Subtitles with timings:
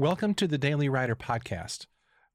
[0.00, 1.84] Welcome to the Daily Writer Podcast,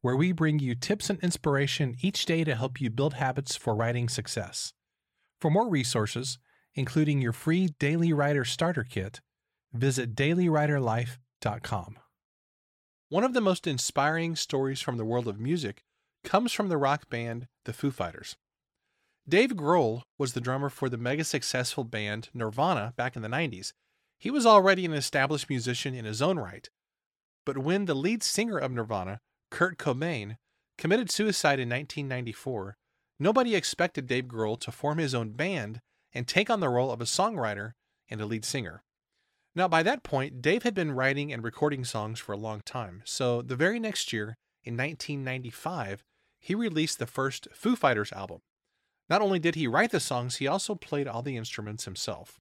[0.01, 3.73] where we bring you tips and inspiration each day to help you build habits for
[3.73, 4.71] writing success.
[5.41, 6.37] For more resources,
[6.75, 9.19] including your free Daily Writer Starter Kit,
[9.73, 11.97] visit dailywriterlife.com.
[13.09, 15.83] One of the most inspiring stories from the world of music
[16.23, 18.35] comes from the rock band The Foo Fighters.
[19.27, 23.73] Dave Grohl was the drummer for the mega successful band Nirvana back in the 90s.
[24.19, 26.69] He was already an established musician in his own right.
[27.45, 29.19] But when the lead singer of Nirvana,
[29.51, 30.37] Kurt Cobain,
[30.77, 32.75] committed suicide in 1994,
[33.19, 35.79] nobody expected Dave Grohl to form his own band
[36.13, 37.73] and take on the role of a songwriter
[38.09, 38.83] and a lead singer.
[39.53, 43.03] Now, by that point, Dave had been writing and recording songs for a long time,
[43.05, 46.03] so the very next year, in 1995,
[46.39, 48.39] he released the first Foo Fighters album.
[49.09, 52.39] Not only did he write the songs, he also played all the instruments himself.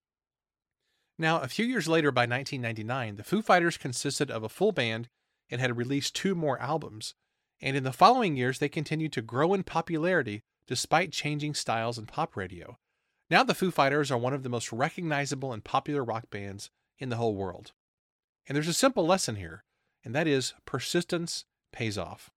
[1.19, 5.09] Now, a few years later, by 1999, the Foo Fighters consisted of a full band
[5.49, 7.15] and had released two more albums.
[7.61, 12.07] And in the following years, they continued to grow in popularity despite changing styles in
[12.07, 12.79] pop radio.
[13.31, 17.11] Now, the Foo Fighters are one of the most recognizable and popular rock bands in
[17.11, 17.73] the whole world.
[18.47, 19.65] And there's a simple lesson here,
[20.05, 22.31] and that is persistence pays off.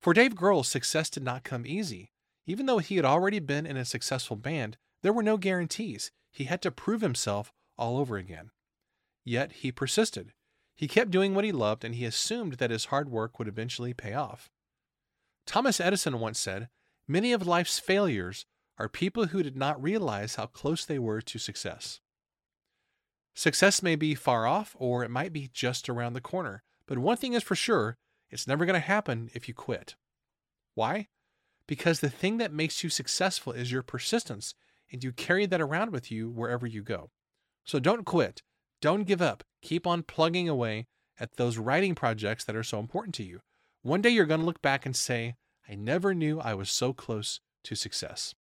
[0.00, 2.10] For Dave Grohl, success did not come easy.
[2.46, 6.10] Even though he had already been in a successful band, there were no guarantees.
[6.30, 8.50] He had to prove himself all over again.
[9.24, 10.32] Yet he persisted.
[10.74, 13.92] He kept doing what he loved, and he assumed that his hard work would eventually
[13.92, 14.50] pay off.
[15.46, 16.68] Thomas Edison once said,
[17.08, 18.46] Many of life's failures
[18.78, 22.00] are people who did not realize how close they were to success.
[23.34, 27.16] Success may be far off, or it might be just around the corner, but one
[27.16, 27.96] thing is for sure
[28.30, 29.96] it's never going to happen if you quit.
[30.74, 31.08] Why?
[31.66, 34.54] because the thing that makes you successful is your persistence,
[34.90, 37.10] and you carry that around with you wherever you go.
[37.64, 38.42] So don't quit.
[38.80, 39.44] Don't give up.
[39.62, 40.86] Keep on plugging away
[41.20, 43.40] at those writing projects that are so important to you.
[43.82, 45.34] One day you're going to look back and say,
[45.68, 48.34] I never knew I was so close to success.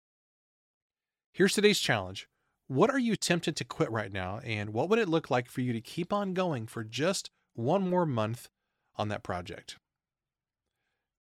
[1.33, 2.29] Here's today's challenge.
[2.69, 5.63] What are you tempted to quit right now, and what would it look like for
[5.63, 8.49] you to keep on going for just one more month
[8.97, 9.79] on that project?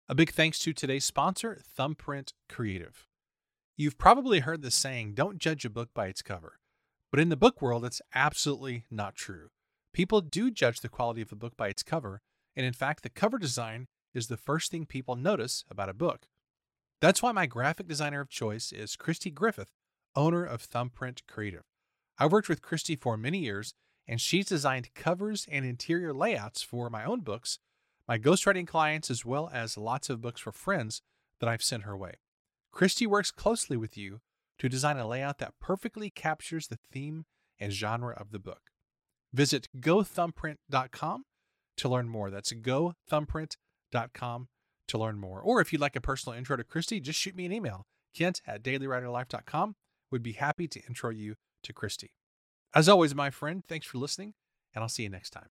[0.08, 3.08] A big thanks to today's sponsor, Thumbprint Creative.
[3.76, 6.60] You've probably heard the saying, don't judge a book by its cover.
[7.14, 9.52] But in the book world, it's absolutely not true.
[9.94, 12.24] People do judge the quality of a book by its cover,
[12.56, 13.86] and in fact, the cover design
[14.16, 16.26] is the first thing people notice about a book.
[17.02, 19.70] That's why my graphic designer of choice is Kristi Griffith,
[20.16, 21.62] owner of Thumbprint Creative.
[22.18, 23.76] I've worked with Kristi for many years,
[24.08, 27.60] and she's designed covers and interior layouts for my own books
[28.08, 31.04] my ghostwriting clients, as well as lots of books for friends
[31.40, 32.16] that I've sent her way.
[32.74, 34.22] Kristi works closely with you
[34.64, 37.26] to design a layout that perfectly captures the theme
[37.60, 38.72] and genre of the book.
[39.34, 41.26] Visit gothumbprint.com
[41.76, 42.30] to learn more.
[42.30, 44.48] That's gothumbprint.com
[44.88, 45.42] to learn more.
[45.42, 47.86] Or if you'd like a personal intro to Kristi, just shoot me an email.
[48.16, 49.76] Kent at dailywriterlife.com
[50.12, 52.12] would be happy to intro you to Kristi.
[52.74, 54.34] As always, my friend, thanks for listening,
[54.74, 55.50] and I'll see you next time.